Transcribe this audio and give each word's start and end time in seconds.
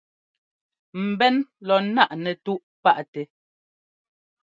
Mbɛ́n 1.09 1.35
lɔ 1.67 1.75
ńnáꞌ 1.85 2.13
nɛtúꞌ 2.23 2.61
páꞌ 2.83 2.99
tɛ. 3.13 3.21